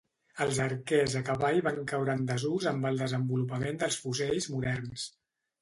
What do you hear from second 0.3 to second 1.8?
Els arquers a cavall van